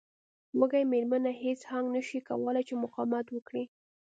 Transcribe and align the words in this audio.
وږې 0.59 0.83
میرمن 0.91 1.23
هیج 1.41 1.59
هاګ 1.69 1.85
نشوای 1.95 2.21
کولی 2.29 2.61
چې 2.67 2.73
مقاومت 2.83 3.25
وکړي 3.31 3.63